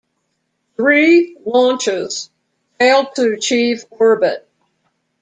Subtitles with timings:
[0.77, 2.31] Three launches
[2.79, 4.49] failed to achieve orbit.